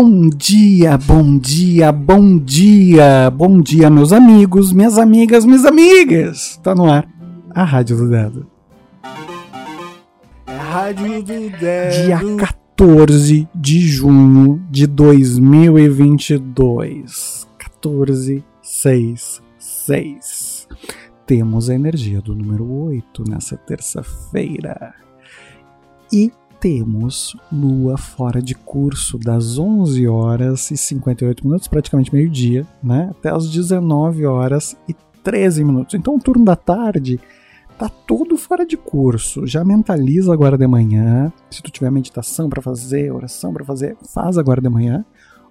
Bom 0.00 0.30
dia, 0.30 0.96
bom 0.96 1.36
dia, 1.36 1.90
bom 1.90 2.38
dia, 2.38 3.28
bom 3.32 3.60
dia, 3.60 3.90
meus 3.90 4.12
amigos, 4.12 4.72
minhas 4.72 4.96
amigas, 4.96 5.44
minhas 5.44 5.64
amigas. 5.64 6.56
Tá 6.62 6.72
no 6.72 6.88
ar 6.88 7.04
a 7.50 7.64
Rádio 7.64 7.96
do 7.96 8.08
Dedo. 8.08 8.46
Rádio 10.46 11.20
do 11.20 11.50
Dedo. 11.50 12.04
Dia 12.04 12.20
14 12.36 13.48
de 13.52 13.80
junho 13.80 14.64
de 14.70 14.86
2022. 14.86 17.48
14, 17.58 18.44
6, 18.62 19.42
6. 19.58 20.68
Temos 21.26 21.68
a 21.68 21.74
energia 21.74 22.22
do 22.22 22.36
número 22.36 22.70
8 22.70 23.24
nessa 23.28 23.56
terça-feira. 23.56 24.94
E 26.12 26.30
temos 26.60 27.36
lua 27.52 27.96
fora 27.96 28.42
de 28.42 28.54
curso 28.54 29.18
das 29.18 29.58
11 29.58 30.06
horas 30.08 30.70
e 30.70 30.76
58 30.76 31.46
minutos, 31.46 31.68
praticamente 31.68 32.12
meio-dia, 32.12 32.66
né? 32.82 33.08
Até 33.10 33.30
as 33.30 33.50
19 33.50 34.26
horas 34.26 34.76
e 34.88 34.94
13 35.22 35.64
minutos. 35.64 35.94
Então 35.94 36.16
o 36.16 36.20
turno 36.20 36.44
da 36.44 36.56
tarde 36.56 37.20
tá 37.78 37.88
todo 37.88 38.36
fora 38.36 38.66
de 38.66 38.76
curso. 38.76 39.46
Já 39.46 39.64
mentaliza 39.64 40.32
agora 40.32 40.58
de 40.58 40.66
manhã. 40.66 41.32
Se 41.50 41.62
tu 41.62 41.70
tiver 41.70 41.90
meditação 41.90 42.48
para 42.48 42.60
fazer, 42.60 43.12
oração 43.12 43.52
para 43.52 43.64
fazer, 43.64 43.96
faz 44.12 44.36
agora 44.36 44.60
de 44.60 44.68
manhã 44.68 45.04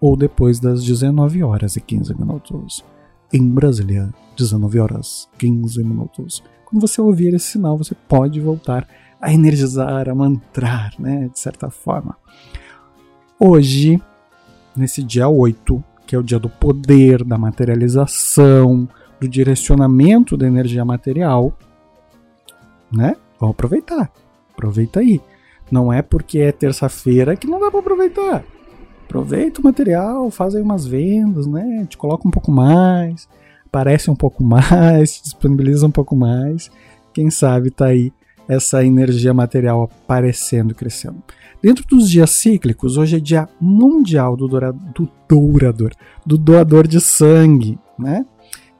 ou 0.00 0.16
depois 0.16 0.60
das 0.60 0.84
19 0.84 1.42
horas 1.42 1.76
e 1.76 1.80
15 1.80 2.14
minutos. 2.18 2.84
Em 3.32 3.48
Brasília, 3.48 4.12
19 4.36 4.78
horas 4.80 5.28
15 5.38 5.82
minutos. 5.84 6.42
Quando 6.66 6.86
você 6.86 7.00
ouvir 7.00 7.34
esse 7.34 7.52
sinal, 7.52 7.76
você 7.76 7.94
pode 8.08 8.40
voltar 8.40 8.86
a 9.20 9.32
energizar, 9.32 10.08
a 10.08 10.14
mantrar, 10.14 10.92
né, 10.98 11.28
de 11.32 11.38
certa 11.38 11.70
forma. 11.70 12.16
Hoje, 13.38 14.00
nesse 14.76 15.02
dia 15.02 15.28
8, 15.28 15.82
que 16.06 16.16
é 16.16 16.18
o 16.18 16.22
dia 16.22 16.38
do 16.38 16.48
poder, 16.48 17.22
da 17.22 17.38
materialização, 17.38 18.88
do 19.20 19.28
direcionamento 19.28 20.36
da 20.36 20.46
energia 20.46 20.84
material, 20.84 21.56
né? 22.90 23.16
Vamos 23.38 23.54
aproveitar. 23.54 24.10
Aproveita 24.52 25.00
aí. 25.00 25.20
Não 25.70 25.92
é 25.92 26.02
porque 26.02 26.40
é 26.40 26.52
terça-feira 26.52 27.36
que 27.36 27.46
não 27.46 27.60
dá 27.60 27.70
para 27.70 27.80
aproveitar. 27.80 28.44
Aproveita 29.04 29.60
o 29.60 29.64
material, 29.64 30.30
faz 30.30 30.54
aí 30.54 30.62
umas 30.62 30.86
vendas, 30.86 31.46
né? 31.46 31.86
Te 31.88 31.96
coloca 31.96 32.26
um 32.26 32.30
pouco 32.30 32.50
mais, 32.50 33.28
aparece 33.66 34.10
um 34.10 34.16
pouco 34.16 34.42
mais, 34.44 35.20
disponibiliza 35.22 35.86
um 35.86 35.90
pouco 35.90 36.16
mais. 36.16 36.70
Quem 37.12 37.30
sabe 37.30 37.70
tá 37.70 37.86
aí 37.86 38.12
essa 38.50 38.84
energia 38.84 39.32
material 39.32 39.84
aparecendo 39.84 40.72
e 40.72 40.74
crescendo. 40.74 41.22
Dentro 41.62 41.86
dos 41.86 42.10
dias 42.10 42.30
cíclicos, 42.30 42.96
hoje 42.96 43.16
é 43.16 43.20
dia 43.20 43.48
mundial 43.60 44.36
do, 44.36 44.48
doura, 44.48 44.72
do 44.72 45.08
dourador, 45.28 45.92
do 46.26 46.36
doador 46.36 46.88
de 46.88 47.00
sangue, 47.00 47.78
né? 47.96 48.26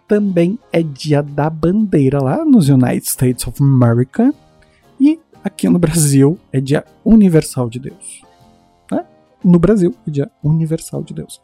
Também 0.09 0.59
é 0.73 0.83
dia 0.83 1.23
da 1.23 1.49
bandeira 1.49 2.21
lá 2.21 2.45
nos 2.45 2.69
United 2.69 3.07
States 3.09 3.47
of 3.47 3.63
America 3.63 4.35
e 4.99 5.21
aqui 5.45 5.69
no 5.69 5.79
Brasil 5.79 6.37
é 6.53 6.61
dia 6.61 6.85
universal 7.05 7.71
de 7.71 7.79
Deus. 7.79 8.23
Né? 8.91 9.05
No 9.45 9.61
Brasil 9.61 9.95
é 10.05 10.11
dia 10.11 10.31
universal 10.43 11.05
de 11.05 11.15
Deus 11.15 11.41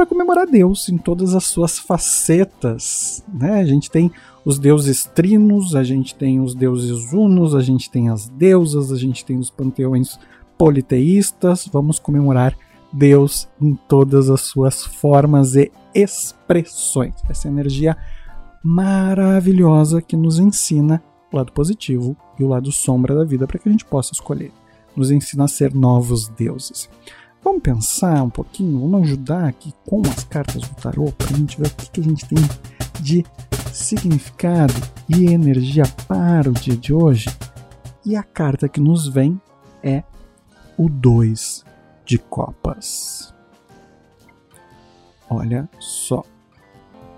para 0.00 0.06
comemorar 0.06 0.46
Deus 0.46 0.88
em 0.88 0.96
todas 0.96 1.34
as 1.34 1.44
suas 1.44 1.78
facetas. 1.78 3.22
Né? 3.30 3.60
A 3.60 3.66
gente 3.66 3.90
tem 3.90 4.10
os 4.46 4.58
deuses 4.58 5.04
trinos, 5.04 5.76
a 5.76 5.84
gente 5.84 6.14
tem 6.14 6.40
os 6.40 6.54
deuses 6.54 7.12
unos, 7.12 7.54
a 7.54 7.60
gente 7.60 7.90
tem 7.90 8.08
as 8.08 8.26
deusas, 8.26 8.90
a 8.90 8.96
gente 8.96 9.22
tem 9.26 9.36
os 9.36 9.50
panteões 9.50 10.18
politeístas. 10.56 11.68
Vamos 11.70 11.98
comemorar 11.98 12.56
Deus 12.90 13.46
em 13.60 13.74
todas 13.74 14.30
as 14.30 14.40
suas 14.40 14.82
formas 14.82 15.54
e 15.54 15.70
expressões. 15.94 17.16
Essa 17.28 17.48
energia 17.48 17.94
maravilhosa 18.64 20.00
que 20.00 20.16
nos 20.16 20.38
ensina 20.38 21.02
o 21.30 21.36
lado 21.36 21.52
positivo 21.52 22.16
e 22.38 22.42
o 22.42 22.48
lado 22.48 22.72
sombra 22.72 23.14
da 23.14 23.24
vida 23.24 23.46
para 23.46 23.58
que 23.58 23.68
a 23.68 23.72
gente 23.72 23.84
possa 23.84 24.14
escolher. 24.14 24.50
Nos 24.96 25.10
ensina 25.10 25.44
a 25.44 25.48
ser 25.48 25.74
novos 25.74 26.26
deuses. 26.26 26.88
Vamos 27.42 27.62
pensar 27.62 28.22
um 28.22 28.28
pouquinho, 28.28 28.80
vamos 28.80 29.08
ajudar 29.08 29.48
aqui 29.48 29.72
com 29.86 30.02
as 30.02 30.24
cartas 30.24 30.62
do 30.62 30.74
tarô 30.74 31.10
para 31.12 31.28
a 31.28 31.38
gente 31.38 31.58
ver 31.58 31.68
o 31.68 31.74
que, 31.74 32.00
a 32.00 32.04
gente 32.04 32.26
tem 32.26 32.38
de 33.00 33.24
significado 33.72 34.74
e 35.08 35.32
energia 35.32 35.84
para 36.06 36.50
o 36.50 36.52
dia 36.52 36.76
de 36.76 36.92
hoje. 36.92 37.28
E 38.04 38.14
a 38.14 38.22
carta 38.22 38.68
que 38.68 38.80
nos 38.80 39.08
vem 39.08 39.40
é 39.82 40.02
o 40.76 40.88
2 40.88 41.64
de 42.04 42.18
copas. 42.18 43.34
Olha 45.28 45.68
só 45.78 46.22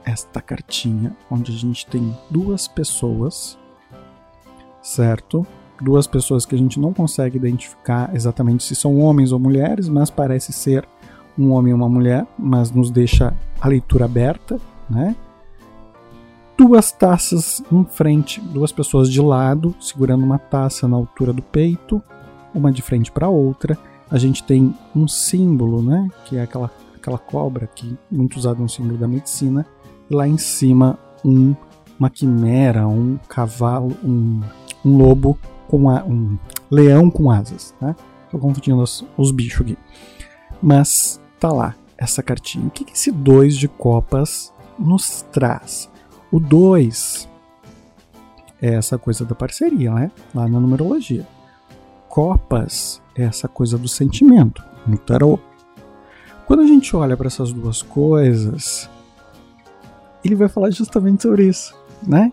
esta 0.04 0.40
cartinha 0.40 1.16
onde 1.30 1.50
a 1.50 1.54
gente 1.56 1.86
tem 1.86 2.16
duas 2.30 2.68
pessoas, 2.68 3.58
certo? 4.82 5.46
Duas 5.82 6.06
pessoas 6.06 6.46
que 6.46 6.54
a 6.54 6.58
gente 6.58 6.78
não 6.78 6.92
consegue 6.92 7.36
identificar 7.36 8.14
exatamente 8.14 8.62
se 8.62 8.74
são 8.74 8.98
homens 9.00 9.32
ou 9.32 9.38
mulheres, 9.38 9.88
mas 9.88 10.10
parece 10.10 10.52
ser 10.52 10.86
um 11.38 11.50
homem 11.50 11.72
e 11.72 11.74
uma 11.74 11.88
mulher, 11.88 12.26
mas 12.38 12.70
nos 12.70 12.90
deixa 12.90 13.34
a 13.60 13.68
leitura 13.68 14.04
aberta, 14.04 14.60
né? 14.88 15.16
Duas 16.56 16.92
taças 16.92 17.62
em 17.72 17.84
frente, 17.84 18.40
duas 18.40 18.70
pessoas 18.70 19.10
de 19.10 19.20
lado, 19.20 19.74
segurando 19.80 20.24
uma 20.24 20.38
taça 20.38 20.86
na 20.86 20.96
altura 20.96 21.32
do 21.32 21.42
peito, 21.42 22.00
uma 22.54 22.70
de 22.70 22.82
frente 22.82 23.10
para 23.10 23.26
a 23.26 23.30
outra. 23.30 23.76
A 24.10 24.18
gente 24.18 24.44
tem 24.44 24.74
um 24.94 25.08
símbolo, 25.08 25.82
né? 25.82 26.08
Que 26.26 26.36
é 26.36 26.42
aquela, 26.42 26.70
aquela 26.94 27.18
cobra 27.18 27.66
que 27.66 27.96
muito 28.10 28.36
usada 28.36 28.60
no 28.60 28.68
símbolo 28.68 28.98
da 28.98 29.08
medicina. 29.08 29.66
E 30.08 30.14
lá 30.14 30.28
em 30.28 30.36
cima 30.36 30.98
um, 31.24 31.56
uma 31.98 32.10
quimera, 32.10 32.86
um 32.86 33.18
cavalo, 33.28 33.96
um, 34.04 34.40
um 34.84 34.96
lobo 34.96 35.38
com 35.72 35.88
a, 35.88 36.04
um 36.04 36.36
leão 36.70 37.10
com 37.10 37.30
asas, 37.30 37.74
né? 37.80 37.96
Tô 38.30 38.38
confundindo 38.38 38.82
os, 38.82 39.02
os 39.16 39.30
bichos 39.30 39.62
aqui. 39.62 39.78
Mas 40.62 41.18
tá 41.40 41.50
lá, 41.50 41.74
essa 41.96 42.22
cartinha. 42.22 42.66
O 42.66 42.70
que, 42.70 42.84
que 42.84 42.92
esse 42.92 43.10
2 43.10 43.56
de 43.56 43.68
copas 43.68 44.52
nos 44.78 45.22
traz? 45.32 45.90
O 46.30 46.38
2 46.38 47.26
é 48.60 48.74
essa 48.74 48.98
coisa 48.98 49.24
da 49.24 49.34
parceria, 49.34 49.90
né? 49.94 50.10
Lá 50.34 50.46
na 50.46 50.60
numerologia. 50.60 51.26
Copas 52.06 53.00
é 53.16 53.22
essa 53.22 53.48
coisa 53.48 53.78
do 53.78 53.88
sentimento, 53.88 54.62
no 54.86 54.98
tarô. 54.98 55.38
Quando 56.46 56.60
a 56.60 56.66
gente 56.66 56.94
olha 56.94 57.16
para 57.16 57.28
essas 57.28 57.50
duas 57.50 57.80
coisas, 57.80 58.90
ele 60.22 60.34
vai 60.34 60.50
falar 60.50 60.70
justamente 60.70 61.22
sobre 61.22 61.48
isso, 61.48 61.74
né? 62.06 62.30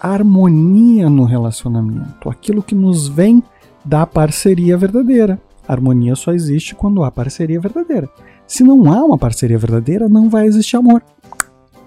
Harmonia 0.00 1.08
no 1.08 1.24
relacionamento, 1.24 2.28
aquilo 2.28 2.62
que 2.62 2.74
nos 2.74 3.08
vem 3.08 3.42
da 3.84 4.06
parceria 4.06 4.76
verdadeira. 4.76 5.40
Harmonia 5.66 6.16
só 6.16 6.32
existe 6.32 6.74
quando 6.74 7.02
há 7.02 7.10
parceria 7.10 7.60
verdadeira. 7.60 8.08
Se 8.46 8.64
não 8.64 8.90
há 8.90 9.04
uma 9.04 9.18
parceria 9.18 9.58
verdadeira, 9.58 10.08
não 10.08 10.30
vai 10.30 10.46
existir 10.46 10.76
amor. 10.76 11.02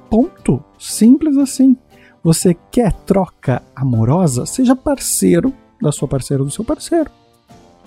Ponto. 0.09 0.63
Simples 0.77 1.37
assim. 1.37 1.75
Você 2.23 2.55
quer 2.69 2.93
troca 2.93 3.63
amorosa? 3.75 4.45
Seja 4.45 4.75
parceiro 4.75 5.51
da 5.81 5.91
sua 5.91 6.07
parceira 6.07 6.43
ou 6.43 6.47
do 6.47 6.53
seu 6.53 6.63
parceiro. 6.63 7.09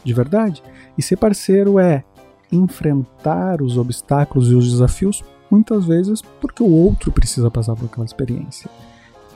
De 0.03 0.13
verdade. 0.13 0.63
E 0.99 1.03
ser 1.03 1.17
parceiro 1.17 1.79
é 1.79 2.03
enfrentar 2.51 3.63
os 3.63 3.79
obstáculos 3.79 4.51
e 4.51 4.55
os 4.55 4.71
desafios, 4.71 5.23
muitas 5.51 5.85
vezes 5.85 6.21
porque 6.41 6.63
o 6.63 6.71
outro 6.71 7.13
precisa 7.13 7.51
passar 7.51 7.77
por 7.77 7.87
aquela 7.87 8.05
experiência. 8.05 8.69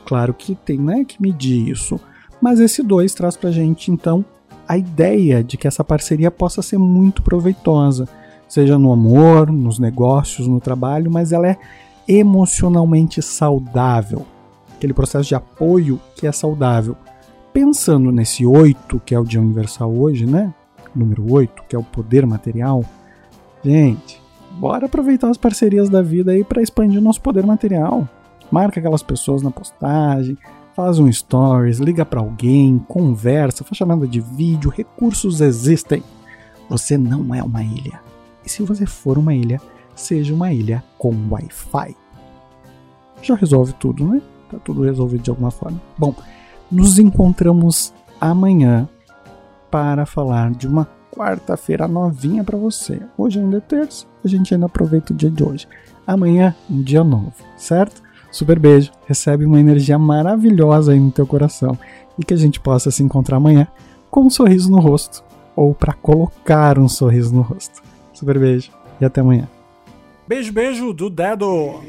Claro 0.08 0.32
que 0.32 0.54
tem 0.54 0.78
né, 0.78 1.04
que 1.04 1.20
medir 1.20 1.69
isso, 1.69 2.00
mas 2.41 2.60
esse 2.60 2.82
2 2.82 3.12
traz 3.12 3.36
para 3.36 3.50
a 3.50 3.52
gente 3.52 3.91
então 3.91 4.24
a 4.66 4.78
ideia 4.78 5.44
de 5.44 5.58
que 5.58 5.69
essa 5.69 5.84
parceria 5.84 6.30
possa 6.30 6.62
ser 6.62 6.78
muito 6.78 7.21
proveitosa, 7.21 8.09
seja 8.48 8.78
no 8.78 8.91
amor, 8.91 9.53
nos 9.53 9.78
negócios, 9.78 10.48
no 10.48 10.60
trabalho, 10.60 11.10
mas 11.10 11.30
ela 11.30 11.47
é 11.47 11.59
emocionalmente 12.09 13.21
saudável. 13.21 14.24
Aquele 14.74 14.94
processo 14.94 15.28
de 15.28 15.34
apoio 15.34 16.00
que 16.16 16.27
é 16.27 16.33
saudável. 16.33 16.97
Pensando 17.53 18.10
nesse 18.10 18.47
8, 18.47 19.03
que 19.04 19.15
é 19.15 19.21
o 19.21 19.27
dia 19.27 19.42
universal 19.42 19.94
hoje, 19.94 20.24
né? 20.24 20.54
Número 20.94 21.30
8, 21.30 21.65
que 21.68 21.77
é 21.77 21.78
o 21.78 21.84
poder 21.84 22.24
material. 22.24 22.83
Gente, 23.62 24.22
bora 24.53 24.86
aproveitar 24.86 25.28
as 25.28 25.36
parcerias 25.36 25.91
da 25.91 26.00
vida 26.00 26.33
aí 26.33 26.42
para 26.42 26.62
expandir 26.62 26.98
nosso 26.98 27.21
poder 27.21 27.44
material 27.44 28.09
marca 28.50 28.80
aquelas 28.80 29.03
pessoas 29.03 29.42
na 29.42 29.50
postagem, 29.50 30.36
faz 30.74 30.98
um 30.98 31.10
stories, 31.10 31.78
liga 31.78 32.04
para 32.04 32.21
alguém, 32.21 32.78
conversa, 32.89 33.65
faz 33.65 33.77
chamada 33.77 34.06
de 34.06 34.21
vídeo, 34.21 34.71
recursos 34.71 35.41
existem. 35.41 36.03
Você 36.68 36.97
não 36.97 37.34
é 37.34 37.42
uma 37.42 37.62
ilha. 37.62 38.00
E 38.45 38.48
se 38.48 38.62
você 38.62 38.86
for 38.86 39.18
uma 39.18 39.34
ilha, 39.34 39.60
seja 39.95 40.33
uma 40.33 40.53
ilha 40.53 40.84
com 40.97 41.12
Wi-Fi. 41.30 41.97
Já 43.22 43.34
resolve 43.34 43.72
tudo, 43.74 44.06
né? 44.06 44.22
Tá 44.50 44.59
tudo 44.59 44.83
resolvido 44.83 45.22
de 45.22 45.30
alguma 45.30 45.50
forma. 45.50 45.80
Bom, 45.97 46.15
nos 46.71 46.98
encontramos 46.98 47.92
amanhã 48.21 48.89
para 49.71 50.06
falar 50.06 50.50
de 50.53 50.66
uma 50.66 50.89
quarta-feira 51.10 51.89
novinha 51.89 52.45
para 52.45 52.56
você. 52.56 53.00
Hoje 53.16 53.41
ainda 53.41 53.56
é 53.56 53.60
terça, 53.60 54.06
a 54.24 54.28
gente 54.28 54.54
ainda 54.54 54.66
aproveita 54.66 55.12
o 55.12 55.16
dia 55.16 55.30
de 55.30 55.42
hoje. 55.42 55.66
Amanhã, 56.06 56.54
um 56.71 56.80
dia 56.80 57.03
novo, 57.03 57.34
certo? 57.56 58.03
Super 58.30 58.59
beijo, 58.59 58.92
recebe 59.07 59.45
uma 59.45 59.59
energia 59.59 59.98
maravilhosa 59.98 60.92
aí 60.92 61.01
no 61.01 61.10
teu 61.10 61.27
coração 61.27 61.78
e 62.19 62.25
que 62.25 62.34
a 62.34 62.36
gente 62.36 62.60
possa 62.60 62.91
se 62.91 63.03
encontrar 63.03 63.36
amanhã 63.36 63.66
com 64.10 64.27
um 64.27 64.30
sorriso 64.30 64.71
no 64.71 64.80
rosto 64.80 65.25
ou 65.57 65.75
para 65.75 65.92
colocar 65.92 66.78
um 66.78 66.89
sorriso 66.89 67.34
no 67.34 67.42
rosto. 67.42 67.83
Super 68.13 68.39
beijo 68.39 68.71
e 69.01 69.04
até 69.04 69.21
amanhã. 69.21 69.48
Beijo, 70.27 70.53
beijo 70.53 70.92
do 70.92 71.09
dedo. 71.09 71.80